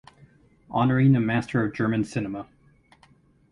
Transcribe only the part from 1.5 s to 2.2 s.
of German